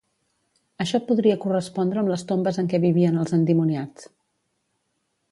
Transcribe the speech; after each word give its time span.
Això 0.83 0.99
podria 1.09 1.35
correspondre 1.43 2.01
amb 2.03 2.11
les 2.13 2.25
tombes 2.31 2.57
en 2.63 2.69
què 2.71 2.79
vivien 2.85 3.19
els 3.25 3.35
endimoniats. 3.37 4.09